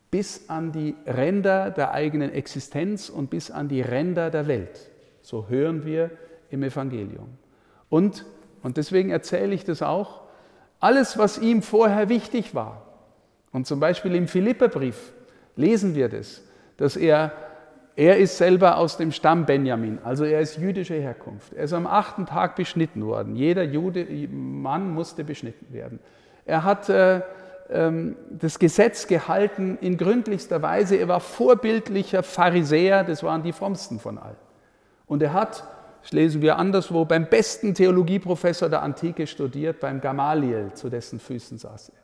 bis 0.09 0.49
an 0.49 0.71
die 0.71 0.95
Ränder 1.05 1.69
der 1.69 1.91
eigenen 1.91 2.31
Existenz 2.31 3.09
und 3.09 3.29
bis 3.29 3.51
an 3.51 3.67
die 3.67 3.81
Ränder 3.81 4.31
der 4.31 4.47
Welt. 4.47 4.89
So 5.21 5.47
hören 5.49 5.85
wir 5.85 6.09
im 6.49 6.63
Evangelium. 6.63 7.29
Und, 7.89 8.25
und 8.63 8.77
deswegen 8.77 9.11
erzähle 9.11 9.53
ich 9.53 9.65
das 9.65 9.83
auch, 9.83 10.28
alles, 10.79 11.17
was 11.17 11.37
ihm 11.37 11.61
vorher 11.61 12.09
wichtig 12.09 12.55
war, 12.55 12.85
und 13.51 13.65
zum 13.65 13.79
Beispiel 13.79 14.15
im 14.15 14.27
Philipperbrief 14.27 15.11
lesen 15.55 15.95
wir 15.95 16.09
das, 16.09 16.43
dass 16.77 16.95
er, 16.95 17.31
er 17.95 18.17
ist 18.17 18.37
selber 18.37 18.77
aus 18.77 18.97
dem 18.97 19.11
Stamm 19.11 19.45
Benjamin, 19.45 19.99
also 20.03 20.23
er 20.23 20.39
ist 20.39 20.57
jüdischer 20.57 20.95
Herkunft. 20.95 21.53
Er 21.53 21.63
ist 21.63 21.73
am 21.73 21.87
achten 21.87 22.25
Tag 22.25 22.55
beschnitten 22.55 23.05
worden. 23.05 23.35
Jeder 23.35 23.63
Jude, 23.63 24.05
Mann 24.29 24.91
musste 24.93 25.23
beschnitten 25.23 25.73
werden. 25.73 25.99
Er 26.45 26.63
hat 26.63 26.89
äh, 26.89 27.21
ähm, 27.69 28.15
das 28.29 28.59
Gesetz 28.59 29.07
gehalten 29.07 29.77
in 29.81 29.97
gründlichster 29.97 30.61
Weise. 30.61 30.95
Er 30.95 31.07
war 31.07 31.19
vorbildlicher 31.19 32.23
Pharisäer, 32.23 33.03
das 33.03 33.23
waren 33.23 33.43
die 33.43 33.53
frommsten 33.53 33.99
von 33.99 34.17
allen. 34.17 34.37
Und 35.05 35.21
er 35.21 35.33
hat, 35.33 35.63
das 36.01 36.11
lesen 36.11 36.41
wir 36.41 36.57
anderswo, 36.57 37.05
beim 37.05 37.27
besten 37.27 37.73
Theologieprofessor 37.73 38.69
der 38.69 38.83
Antike 38.83 39.27
studiert, 39.27 39.79
beim 39.79 40.01
Gamaliel, 40.01 40.71
zu 40.73 40.89
dessen 40.89 41.19
Füßen 41.19 41.57
saß 41.57 41.89
er. 41.89 41.99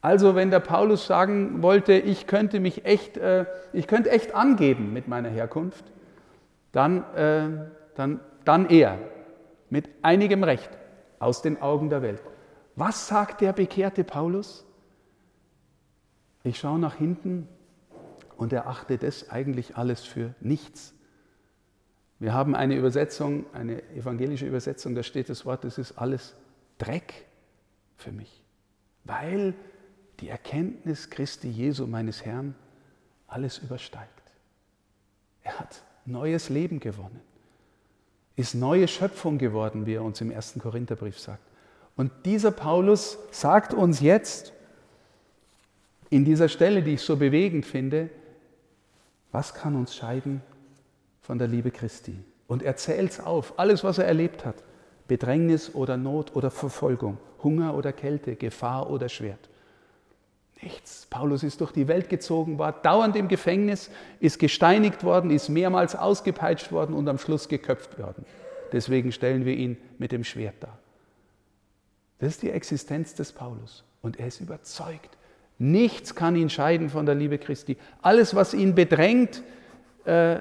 Also 0.00 0.34
wenn 0.34 0.50
der 0.50 0.60
Paulus 0.60 1.06
sagen 1.06 1.62
wollte, 1.62 1.94
ich 1.94 2.26
könnte 2.26 2.60
mich 2.60 2.84
echt, 2.84 3.16
äh, 3.16 3.46
ich 3.72 3.86
könnte 3.86 4.10
echt 4.10 4.34
angeben 4.34 4.92
mit 4.92 5.08
meiner 5.08 5.28
Herkunft, 5.28 5.84
dann, 6.72 7.02
äh, 7.14 7.48
dann, 7.94 8.20
dann 8.44 8.68
er, 8.68 8.98
mit 9.70 9.88
einigem 10.02 10.44
Recht, 10.44 10.70
aus 11.18 11.42
den 11.42 11.60
Augen 11.60 11.90
der 11.90 12.02
Welt. 12.02 12.22
Was 12.76 13.08
sagt 13.08 13.40
der 13.40 13.52
bekehrte 13.52 14.04
Paulus? 14.04 14.64
Ich 16.44 16.58
schaue 16.58 16.78
nach 16.78 16.94
hinten 16.94 17.48
und 18.36 18.52
erachte 18.52 18.98
das 18.98 19.30
eigentlich 19.30 19.76
alles 19.76 20.04
für 20.04 20.34
nichts. 20.40 20.94
Wir 22.18 22.32
haben 22.32 22.54
eine 22.54 22.76
Übersetzung, 22.76 23.44
eine 23.52 23.82
evangelische 23.90 24.46
Übersetzung, 24.46 24.94
da 24.94 25.02
steht 25.02 25.28
das 25.28 25.44
Wort, 25.44 25.64
das 25.64 25.78
ist 25.78 25.92
alles 25.98 26.34
Dreck 26.78 27.26
für 27.96 28.12
mich, 28.12 28.42
weil 29.04 29.54
die 30.20 30.28
Erkenntnis 30.28 31.10
Christi 31.10 31.48
Jesu, 31.48 31.86
meines 31.86 32.24
Herrn, 32.24 32.54
alles 33.26 33.58
übersteigt. 33.58 34.10
Er 35.42 35.58
hat 35.58 35.82
neues 36.06 36.48
Leben 36.48 36.80
gewonnen, 36.80 37.20
ist 38.34 38.54
neue 38.54 38.88
Schöpfung 38.88 39.36
geworden, 39.36 39.84
wie 39.84 39.94
er 39.94 40.02
uns 40.02 40.20
im 40.20 40.30
ersten 40.30 40.60
Korintherbrief 40.60 41.18
sagt. 41.18 41.42
Und 41.96 42.12
dieser 42.24 42.50
Paulus 42.50 43.18
sagt 43.30 43.74
uns 43.74 44.00
jetzt, 44.00 44.52
in 46.08 46.24
dieser 46.24 46.48
Stelle, 46.48 46.82
die 46.82 46.94
ich 46.94 47.02
so 47.02 47.16
bewegend 47.16 47.66
finde, 47.66 48.10
was 49.32 49.54
kann 49.54 49.74
uns 49.74 49.94
scheiden 49.94 50.40
von 51.26 51.38
der 51.38 51.48
Liebe 51.48 51.70
Christi? 51.70 52.18
Und 52.46 52.62
er 52.62 52.76
zählt 52.76 53.10
es 53.10 53.20
auf, 53.20 53.58
alles, 53.58 53.82
was 53.84 53.98
er 53.98 54.06
erlebt 54.06 54.44
hat. 54.44 54.62
Bedrängnis 55.08 55.74
oder 55.74 55.96
Not 55.96 56.34
oder 56.34 56.50
Verfolgung, 56.50 57.18
Hunger 57.42 57.74
oder 57.74 57.92
Kälte, 57.92 58.36
Gefahr 58.36 58.88
oder 58.90 59.08
Schwert. 59.08 59.48
Nichts. 60.62 61.06
Paulus 61.10 61.42
ist 61.42 61.60
durch 61.60 61.72
die 61.72 61.86
Welt 61.86 62.08
gezogen, 62.08 62.58
war 62.58 62.72
dauernd 62.72 63.14
im 63.16 63.28
Gefängnis, 63.28 63.90
ist 64.20 64.38
gesteinigt 64.38 65.04
worden, 65.04 65.30
ist 65.30 65.48
mehrmals 65.48 65.94
ausgepeitscht 65.94 66.72
worden 66.72 66.94
und 66.94 67.08
am 67.08 67.18
Schluss 67.18 67.48
geköpft 67.48 67.98
worden. 67.98 68.24
Deswegen 68.72 69.12
stellen 69.12 69.44
wir 69.44 69.54
ihn 69.54 69.76
mit 69.98 70.12
dem 70.12 70.24
Schwert 70.24 70.54
dar. 70.60 70.78
Das 72.18 72.30
ist 72.30 72.42
die 72.42 72.50
Existenz 72.50 73.14
des 73.14 73.32
Paulus. 73.32 73.84
Und 74.00 74.18
er 74.18 74.28
ist 74.28 74.40
überzeugt, 74.40 75.16
Nichts 75.58 76.14
kann 76.14 76.36
ihn 76.36 76.50
scheiden 76.50 76.90
von 76.90 77.06
der 77.06 77.14
Liebe 77.14 77.38
Christi. 77.38 77.76
Alles, 78.02 78.34
was 78.34 78.52
ihn 78.52 78.74
bedrängt, 78.74 79.42
äh, 80.04 80.40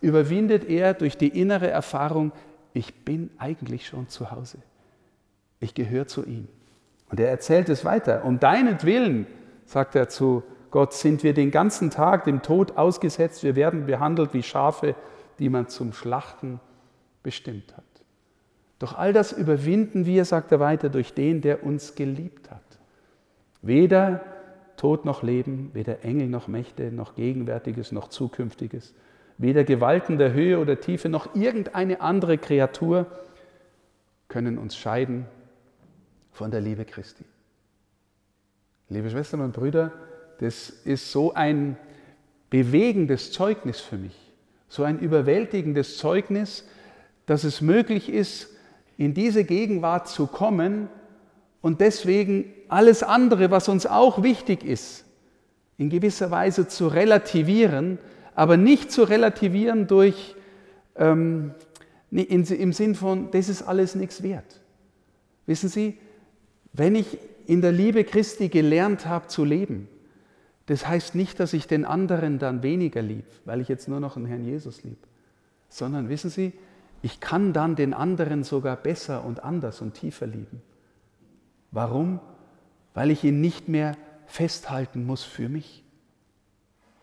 überwindet 0.00 0.68
er 0.68 0.94
durch 0.94 1.16
die 1.16 1.28
innere 1.28 1.68
Erfahrung, 1.68 2.32
ich 2.72 3.04
bin 3.04 3.30
eigentlich 3.38 3.86
schon 3.86 4.08
zu 4.08 4.30
Hause. 4.30 4.58
Ich 5.58 5.74
gehöre 5.74 6.06
zu 6.06 6.24
ihm. 6.24 6.48
Und 7.10 7.20
er 7.20 7.28
erzählt 7.28 7.68
es 7.68 7.84
weiter. 7.84 8.24
Um 8.24 8.38
deinetwillen, 8.38 9.26
sagt 9.64 9.94
er 9.94 10.08
zu 10.08 10.42
Gott, 10.70 10.94
sind 10.94 11.24
wir 11.24 11.34
den 11.34 11.50
ganzen 11.50 11.90
Tag 11.90 12.24
dem 12.24 12.42
Tod 12.42 12.76
ausgesetzt. 12.76 13.42
Wir 13.42 13.56
werden 13.56 13.86
behandelt 13.86 14.32
wie 14.34 14.42
Schafe, 14.42 14.94
die 15.38 15.48
man 15.48 15.68
zum 15.68 15.92
Schlachten 15.92 16.60
bestimmt 17.22 17.76
hat. 17.76 17.84
Doch 18.78 18.96
all 18.96 19.12
das 19.12 19.32
überwinden 19.32 20.06
wir, 20.06 20.24
sagt 20.24 20.52
er 20.52 20.60
weiter, 20.60 20.88
durch 20.88 21.12
den, 21.12 21.40
der 21.40 21.64
uns 21.64 21.96
geliebt 21.96 22.50
hat. 22.50 22.62
Weder 23.62 24.22
Tod 24.76 25.04
noch 25.04 25.22
Leben, 25.22 25.70
weder 25.74 26.04
Engel 26.04 26.28
noch 26.28 26.48
Mächte, 26.48 26.90
noch 26.90 27.14
Gegenwärtiges 27.14 27.92
noch 27.92 28.08
Zukünftiges, 28.08 28.94
weder 29.40 29.64
Gewalten 29.64 30.18
der 30.18 30.34
Höhe 30.34 30.58
oder 30.58 30.80
Tiefe 30.80 31.08
noch 31.08 31.34
irgendeine 31.34 32.02
andere 32.02 32.36
Kreatur 32.36 33.06
können 34.28 34.58
uns 34.58 34.76
scheiden 34.76 35.24
von 36.30 36.50
der 36.50 36.60
Liebe 36.60 36.84
Christi. 36.84 37.24
Liebe 38.90 39.08
Schwestern 39.08 39.40
und 39.40 39.52
Brüder, 39.52 39.92
das 40.40 40.68
ist 40.68 41.10
so 41.10 41.32
ein 41.32 41.78
bewegendes 42.50 43.32
Zeugnis 43.32 43.80
für 43.80 43.96
mich, 43.96 44.16
so 44.68 44.82
ein 44.82 44.98
überwältigendes 44.98 45.96
Zeugnis, 45.96 46.64
dass 47.24 47.44
es 47.44 47.62
möglich 47.62 48.10
ist, 48.12 48.48
in 48.98 49.14
diese 49.14 49.44
Gegenwart 49.44 50.08
zu 50.08 50.26
kommen 50.26 50.88
und 51.62 51.80
deswegen 51.80 52.52
alles 52.68 53.02
andere, 53.02 53.50
was 53.50 53.68
uns 53.68 53.86
auch 53.86 54.22
wichtig 54.22 54.64
ist, 54.64 55.06
in 55.78 55.88
gewisser 55.88 56.30
Weise 56.30 56.68
zu 56.68 56.88
relativieren, 56.88 57.98
aber 58.34 58.56
nicht 58.56 58.90
zu 58.92 59.02
relativieren 59.02 59.86
durch 59.86 60.34
ähm, 60.96 61.52
im 62.10 62.72
Sinn 62.72 62.94
von, 62.94 63.30
das 63.30 63.48
ist 63.48 63.62
alles 63.62 63.94
nichts 63.94 64.22
wert. 64.22 64.60
Wissen 65.46 65.68
Sie, 65.68 65.98
wenn 66.72 66.94
ich 66.94 67.18
in 67.46 67.60
der 67.60 67.72
Liebe 67.72 68.04
Christi 68.04 68.48
gelernt 68.48 69.06
habe 69.06 69.28
zu 69.28 69.44
leben, 69.44 69.88
das 70.66 70.86
heißt 70.86 71.14
nicht, 71.14 71.40
dass 71.40 71.52
ich 71.52 71.66
den 71.66 71.84
anderen 71.84 72.38
dann 72.38 72.62
weniger 72.62 73.02
lieb, 73.02 73.24
weil 73.44 73.60
ich 73.60 73.68
jetzt 73.68 73.88
nur 73.88 73.98
noch 73.98 74.14
den 74.14 74.26
Herrn 74.26 74.44
Jesus 74.44 74.84
lieb, 74.84 74.98
sondern 75.68 76.08
wissen 76.08 76.30
Sie, 76.30 76.52
ich 77.02 77.18
kann 77.20 77.52
dann 77.52 77.76
den 77.76 77.94
anderen 77.94 78.44
sogar 78.44 78.76
besser 78.76 79.24
und 79.24 79.42
anders 79.42 79.80
und 79.80 79.94
tiefer 79.94 80.26
lieben. 80.26 80.62
Warum? 81.70 82.20
Weil 82.94 83.10
ich 83.10 83.24
ihn 83.24 83.40
nicht 83.40 83.68
mehr 83.68 83.96
festhalten 84.26 85.06
muss 85.06 85.22
für 85.22 85.48
mich. 85.48 85.82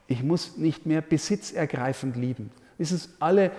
Ich 0.08 0.24
muss 0.24 0.58
nicht 0.58 0.86
mehr 0.86 1.02
besitzergreifend 1.02 2.16
lieben. 2.16 2.50
Wissen 2.78 2.98
Sie, 2.98 3.10
alle 3.20 3.52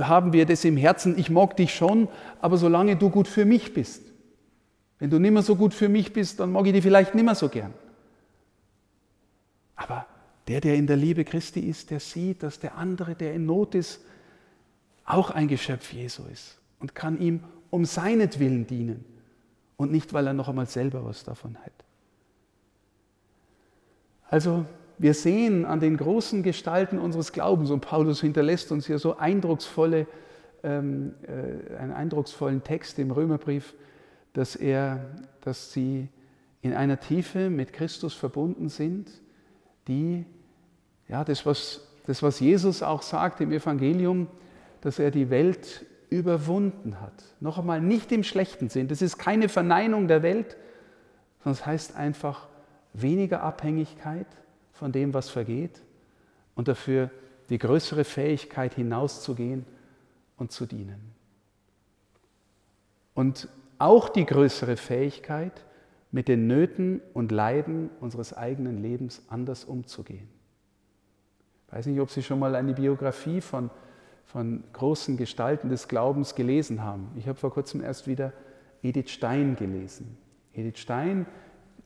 haben 0.00 0.32
wir 0.32 0.46
das 0.46 0.64
im 0.64 0.76
Herzen, 0.76 1.18
ich 1.18 1.30
mag 1.30 1.56
dich 1.56 1.74
schon, 1.74 2.08
aber 2.40 2.56
solange 2.56 2.96
du 2.96 3.10
gut 3.10 3.28
für 3.28 3.44
mich 3.44 3.74
bist. 3.74 4.02
Wenn 4.98 5.10
du 5.10 5.18
nicht 5.18 5.32
mehr 5.32 5.42
so 5.42 5.56
gut 5.56 5.74
für 5.74 5.88
mich 5.88 6.12
bist, 6.12 6.40
dann 6.40 6.52
mag 6.52 6.66
ich 6.66 6.72
dich 6.72 6.82
vielleicht 6.82 7.14
nicht 7.14 7.24
mehr 7.24 7.34
so 7.34 7.48
gern. 7.48 7.74
Aber 9.76 10.06
der, 10.48 10.60
der 10.60 10.76
in 10.76 10.86
der 10.86 10.96
Liebe 10.96 11.24
Christi 11.24 11.60
ist, 11.60 11.90
der 11.90 12.00
sieht, 12.00 12.42
dass 12.42 12.58
der 12.58 12.76
andere, 12.76 13.14
der 13.14 13.34
in 13.34 13.46
Not 13.46 13.74
ist, 13.74 14.00
auch 15.04 15.30
ein 15.30 15.48
Geschöpf 15.48 15.92
Jesu 15.92 16.22
ist 16.32 16.58
und 16.80 16.94
kann 16.94 17.20
ihm 17.20 17.44
um 17.70 17.84
seinetwillen 17.84 18.66
dienen 18.66 19.04
und 19.76 19.92
nicht, 19.92 20.12
weil 20.12 20.26
er 20.26 20.32
noch 20.32 20.48
einmal 20.48 20.66
selber 20.66 21.04
was 21.04 21.24
davon 21.24 21.56
hat. 21.58 21.72
Also 24.30 24.64
wir 24.98 25.14
sehen 25.14 25.64
an 25.64 25.80
den 25.80 25.96
großen 25.96 26.42
Gestalten 26.42 26.98
unseres 26.98 27.32
Glaubens, 27.32 27.70
und 27.70 27.80
Paulus 27.80 28.20
hinterlässt 28.20 28.70
uns 28.72 28.86
hier 28.86 28.98
so 28.98 29.16
eindrucksvolle, 29.16 30.06
ähm, 30.62 31.14
äh, 31.26 31.76
einen 31.76 31.92
eindrucksvollen 31.92 32.62
Text 32.62 32.98
im 32.98 33.10
Römerbrief, 33.10 33.74
dass, 34.32 34.56
er, 34.56 35.04
dass 35.40 35.72
sie 35.72 36.08
in 36.62 36.72
einer 36.72 36.98
Tiefe 36.98 37.50
mit 37.50 37.72
Christus 37.72 38.14
verbunden 38.14 38.68
sind, 38.68 39.10
die, 39.88 40.24
ja, 41.08 41.24
das 41.24 41.44
was, 41.44 41.86
das, 42.06 42.22
was 42.22 42.40
Jesus 42.40 42.82
auch 42.82 43.02
sagt 43.02 43.40
im 43.40 43.52
Evangelium, 43.52 44.28
dass 44.80 44.98
er 44.98 45.10
die 45.10 45.30
Welt 45.30 45.84
überwunden 46.08 47.00
hat. 47.00 47.24
Noch 47.40 47.58
einmal, 47.58 47.80
nicht 47.80 48.12
im 48.12 48.22
schlechten 48.22 48.68
Sinn. 48.68 48.88
Das 48.88 49.02
ist 49.02 49.18
keine 49.18 49.48
Verneinung 49.48 50.08
der 50.08 50.22
Welt, 50.22 50.56
sondern 51.42 51.60
es 51.60 51.66
heißt 51.66 51.96
einfach 51.96 52.48
weniger 52.92 53.42
Abhängigkeit 53.42 54.26
von 54.74 54.92
dem, 54.92 55.14
was 55.14 55.30
vergeht 55.30 55.80
und 56.54 56.68
dafür 56.68 57.10
die 57.48 57.58
größere 57.58 58.04
Fähigkeit 58.04 58.74
hinauszugehen 58.74 59.64
und 60.36 60.52
zu 60.52 60.66
dienen. 60.66 61.14
Und 63.14 63.48
auch 63.78 64.08
die 64.08 64.26
größere 64.26 64.76
Fähigkeit, 64.76 65.64
mit 66.14 66.28
den 66.28 66.46
Nöten 66.46 67.00
und 67.12 67.32
Leiden 67.32 67.90
unseres 67.98 68.36
eigenen 68.36 68.80
Lebens 68.80 69.24
anders 69.30 69.64
umzugehen. 69.64 70.28
Ich 71.66 71.72
weiß 71.72 71.86
nicht, 71.86 71.98
ob 71.98 72.08
Sie 72.08 72.22
schon 72.22 72.38
mal 72.38 72.54
eine 72.54 72.72
Biografie 72.72 73.40
von, 73.40 73.68
von 74.24 74.62
großen 74.74 75.16
Gestalten 75.16 75.70
des 75.70 75.88
Glaubens 75.88 76.36
gelesen 76.36 76.84
haben. 76.84 77.10
Ich 77.16 77.26
habe 77.26 77.36
vor 77.36 77.52
kurzem 77.52 77.80
erst 77.80 78.06
wieder 78.06 78.32
Edith 78.80 79.10
Stein 79.10 79.56
gelesen. 79.56 80.16
Edith 80.52 80.78
Stein, 80.78 81.26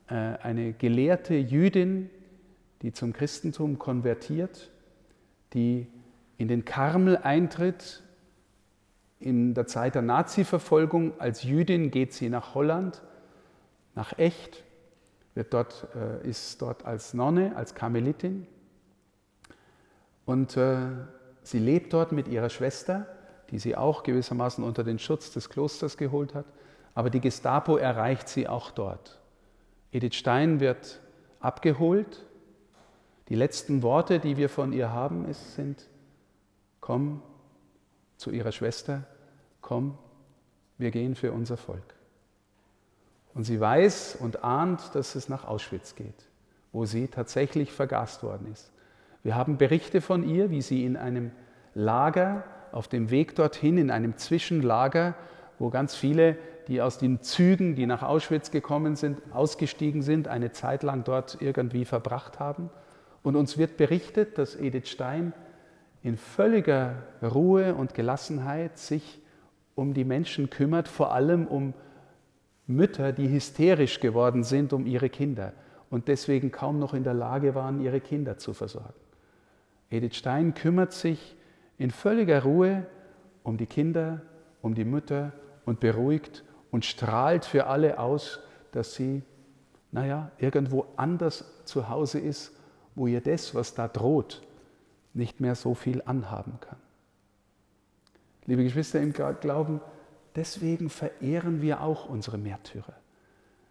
äh, 0.09 0.13
eine 0.13 0.73
gelehrte 0.73 1.33
Jüdin, 1.33 2.11
die 2.81 2.93
zum 2.93 3.13
Christentum 3.13 3.79
konvertiert, 3.79 4.69
die 5.53 5.87
in 6.37 6.47
den 6.47 6.65
Karmel 6.65 7.17
eintritt. 7.17 8.03
In 9.19 9.53
der 9.53 9.67
Zeit 9.67 9.95
der 9.95 10.01
Nazi-Verfolgung 10.01 11.19
als 11.19 11.43
Jüdin 11.43 11.91
geht 11.91 12.13
sie 12.13 12.29
nach 12.29 12.55
Holland 12.55 13.01
nach 13.95 14.17
Echt, 14.17 14.63
wird 15.33 15.53
dort, 15.53 15.87
äh, 15.93 16.25
ist 16.25 16.61
dort 16.61 16.85
als 16.85 17.13
Nonne, 17.13 17.55
als 17.57 17.75
Karmelitin. 17.75 18.47
Und 20.25 20.55
äh, 20.55 20.77
sie 21.43 21.59
lebt 21.59 21.91
dort 21.91 22.13
mit 22.13 22.29
ihrer 22.29 22.49
Schwester, 22.49 23.07
die 23.49 23.59
sie 23.59 23.75
auch 23.75 24.03
gewissermaßen 24.03 24.63
unter 24.63 24.85
den 24.85 24.99
Schutz 24.99 25.31
des 25.31 25.49
Klosters 25.49 25.97
geholt 25.97 26.33
hat. 26.33 26.45
Aber 26.93 27.09
die 27.09 27.19
Gestapo 27.19 27.75
erreicht 27.75 28.29
sie 28.29 28.47
auch 28.47 28.71
dort. 28.71 29.19
Edith 29.91 30.15
Stein 30.15 30.59
wird 30.61 31.01
abgeholt. 31.39 32.25
Die 33.29 33.35
letzten 33.35 33.83
Worte, 33.83 34.19
die 34.19 34.37
wir 34.37 34.49
von 34.49 34.73
ihr 34.73 34.91
haben, 34.91 35.31
sind, 35.33 35.87
komm 36.81 37.21
zu 38.17 38.31
ihrer 38.31 38.51
Schwester, 38.51 39.03
komm, 39.61 39.97
wir 40.77 40.91
gehen 40.91 41.15
für 41.15 41.31
unser 41.31 41.57
Volk. 41.57 41.95
Und 43.35 43.43
sie 43.43 43.59
weiß 43.59 44.17
und 44.19 44.43
ahnt, 44.43 44.95
dass 44.95 45.13
es 45.15 45.29
nach 45.29 45.45
Auschwitz 45.45 45.95
geht, 45.95 46.25
wo 46.71 46.85
sie 46.85 47.07
tatsächlich 47.07 47.71
vergast 47.71 48.23
worden 48.23 48.51
ist. 48.51 48.71
Wir 49.21 49.35
haben 49.35 49.57
Berichte 49.57 50.01
von 50.01 50.27
ihr, 50.27 50.49
wie 50.49 50.61
sie 50.61 50.83
in 50.83 50.97
einem 50.97 51.31
Lager, 51.75 52.43
auf 52.71 52.87
dem 52.87 53.09
Weg 53.09 53.35
dorthin, 53.35 53.77
in 53.77 53.91
einem 53.91 54.17
Zwischenlager, 54.17 55.15
wo 55.59 55.69
ganz 55.69 55.95
viele, 55.95 56.37
die 56.67 56.81
aus 56.81 56.97
den 56.97 57.21
Zügen, 57.21 57.75
die 57.75 57.85
nach 57.85 58.03
Auschwitz 58.03 58.51
gekommen 58.51 58.95
sind, 58.95 59.21
ausgestiegen 59.33 60.01
sind, 60.01 60.27
eine 60.27 60.51
Zeit 60.51 60.83
lang 60.83 61.03
dort 61.03 61.37
irgendwie 61.41 61.85
verbracht 61.85 62.39
haben. 62.39 62.69
Und 63.23 63.35
uns 63.35 63.57
wird 63.57 63.77
berichtet, 63.77 64.37
dass 64.37 64.55
Edith 64.55 64.87
Stein 64.87 65.33
in 66.03 66.17
völliger 66.17 67.03
Ruhe 67.21 67.75
und 67.75 67.93
Gelassenheit 67.93 68.77
sich 68.77 69.21
um 69.75 69.93
die 69.93 70.05
Menschen 70.05 70.49
kümmert, 70.49 70.87
vor 70.87 71.13
allem 71.13 71.47
um 71.47 71.73
Mütter, 72.67 73.11
die 73.11 73.29
hysterisch 73.29 73.99
geworden 73.99 74.43
sind 74.43 74.73
um 74.73 74.85
ihre 74.85 75.09
Kinder 75.09 75.53
und 75.89 76.07
deswegen 76.07 76.51
kaum 76.51 76.79
noch 76.79 76.93
in 76.93 77.03
der 77.03 77.13
Lage 77.13 77.55
waren, 77.55 77.81
ihre 77.81 77.99
Kinder 77.99 78.37
zu 78.37 78.53
versorgen. 78.53 78.93
Edith 79.89 80.15
Stein 80.15 80.53
kümmert 80.53 80.93
sich 80.93 81.35
in 81.77 81.91
völliger 81.91 82.43
Ruhe 82.43 82.85
um 83.43 83.57
die 83.57 83.65
Kinder, 83.65 84.21
um 84.61 84.75
die 84.75 84.85
Mütter 84.85 85.33
und 85.65 85.79
beruhigt 85.79 86.43
und 86.71 86.85
strahlt 86.85 87.45
für 87.45 87.65
alle 87.65 87.97
aus, 87.99 88.39
dass 88.71 88.93
sie, 88.93 89.23
naja, 89.91 90.31
irgendwo 90.37 90.85
anders 90.95 91.63
zu 91.65 91.89
Hause 91.89 92.19
ist, 92.19 92.55
wo 92.99 93.07
ihr 93.07 93.21
das, 93.21 93.55
was 93.55 93.73
da 93.73 93.87
droht, 93.87 94.41
nicht 95.13 95.39
mehr 95.39 95.55
so 95.55 95.73
viel 95.73 96.01
anhaben 96.05 96.59
kann. 96.59 96.77
Liebe 98.45 98.63
Geschwister 98.63 98.99
im 98.99 99.13
Glauben, 99.13 99.79
Deswegen 100.35 100.89
verehren 100.89 101.61
wir 101.61 101.81
auch 101.81 102.07
unsere 102.07 102.37
Märtyrer. 102.37 102.93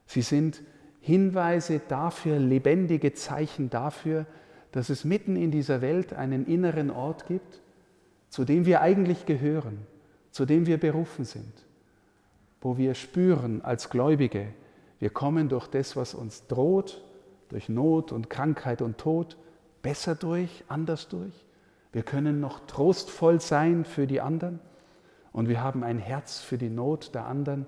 Sie 0.07 0.23
sind 0.23 0.63
Hinweise 1.01 1.81
dafür, 1.87 2.39
lebendige 2.39 3.13
Zeichen 3.13 3.71
dafür, 3.71 4.27
dass 4.73 4.89
es 4.89 5.05
mitten 5.05 5.37
in 5.37 5.51
dieser 5.51 5.81
Welt 5.81 6.15
einen 6.15 6.47
inneren 6.47 6.91
Ort 6.91 7.27
gibt, 7.27 7.61
zu 8.29 8.45
dem 8.45 8.67
wir 8.67 8.81
eigentlich 8.81 9.25
gehören, 9.25 9.87
zu 10.31 10.47
dem 10.47 10.67
wir 10.67 10.79
berufen 10.79 11.25
sind, 11.25 11.53
wo 12.61 12.77
wir 12.77 12.95
spüren 12.95 13.63
als 13.63 13.91
Gläubige, 13.91 14.49
wir 14.99 15.11
kommen 15.11 15.49
durch 15.49 15.69
das, 15.69 15.97
was 15.97 16.15
uns 16.15 16.47
droht, 16.49 17.05
durch 17.49 17.69
Not 17.69 18.13
und 18.13 18.31
Krankheit 18.31 18.83
und 18.83 18.99
Tod, 18.99 19.37
besser 19.83 20.15
durch, 20.15 20.65
anders 20.69 21.09
durch. 21.09 21.33
Wir 21.93 22.03
können 22.03 22.41
noch 22.41 22.67
trostvoll 22.67 23.41
sein 23.41 23.85
für 23.85 24.07
die 24.07 24.21
anderen. 24.21 24.61
Und 25.33 25.49
wir 25.49 25.63
haben 25.63 25.85
ein 25.85 25.99
Herz 25.99 26.41
für 26.41 26.59
die 26.59 26.69
Not 26.69 27.15
der 27.15 27.27
anderen, 27.27 27.67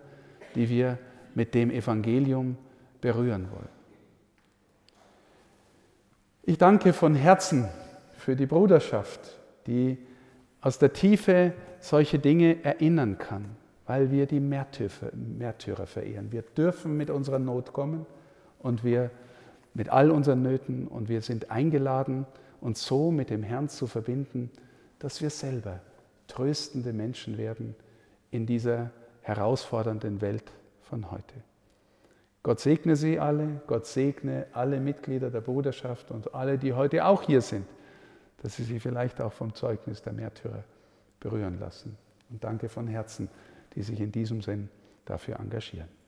die 0.54 0.68
wir 0.68 0.98
mit 1.34 1.54
dem 1.54 1.70
Evangelium 1.70 2.56
berühren 3.00 3.48
wollen. 3.50 3.68
Ich 6.42 6.58
danke 6.58 6.92
von 6.92 7.14
Herzen 7.14 7.68
für 8.14 8.34
die 8.34 8.46
Bruderschaft, 8.46 9.38
die 9.66 9.98
aus 10.60 10.78
der 10.78 10.92
Tiefe 10.92 11.52
solche 11.80 12.18
Dinge 12.18 12.64
erinnern 12.64 13.18
kann, 13.18 13.56
weil 13.86 14.10
wir 14.10 14.26
die 14.26 14.40
Märtyrer, 14.40 15.12
Märtyrer 15.14 15.86
verehren. 15.86 16.32
Wir 16.32 16.42
dürfen 16.42 16.96
mit 16.96 17.08
unserer 17.08 17.38
Not 17.38 17.72
kommen 17.72 18.04
und 18.58 18.84
wir 18.84 19.10
mit 19.74 19.88
all 19.88 20.10
unseren 20.10 20.42
Nöten 20.42 20.86
und 20.88 21.08
wir 21.08 21.22
sind 21.22 21.50
eingeladen, 21.50 22.26
uns 22.60 22.84
so 22.84 23.10
mit 23.10 23.30
dem 23.30 23.42
Herrn 23.42 23.68
zu 23.68 23.86
verbinden, 23.86 24.50
dass 24.98 25.22
wir 25.22 25.30
selber 25.30 25.80
tröstende 26.26 26.92
Menschen 26.92 27.38
werden 27.38 27.74
in 28.30 28.46
dieser 28.46 28.90
herausfordernden 29.22 30.20
Welt 30.20 30.50
von 30.82 31.10
heute. 31.10 31.34
Gott 32.42 32.60
segne 32.60 32.96
Sie 32.96 33.18
alle, 33.18 33.60
Gott 33.66 33.86
segne 33.86 34.46
alle 34.52 34.80
Mitglieder 34.80 35.30
der 35.30 35.42
Bruderschaft 35.42 36.10
und 36.10 36.34
alle, 36.34 36.58
die 36.58 36.72
heute 36.72 37.04
auch 37.04 37.22
hier 37.22 37.42
sind, 37.42 37.66
dass 38.42 38.56
Sie 38.56 38.64
sich 38.64 38.82
vielleicht 38.82 39.20
auch 39.20 39.32
vom 39.32 39.54
Zeugnis 39.54 40.00
der 40.00 40.14
Märtyrer 40.14 40.64
berühren 41.18 41.58
lassen. 41.60 41.96
Und 42.30 42.42
danke 42.42 42.68
von 42.68 42.86
Herzen, 42.86 43.28
die 43.74 43.82
sich 43.82 44.00
in 44.00 44.10
diesem 44.10 44.40
Sinn 44.40 44.70
dafür 45.04 45.38
engagieren. 45.38 45.99